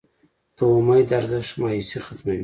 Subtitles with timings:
[0.55, 2.39] د امید ارزښت مایوسي ختموي.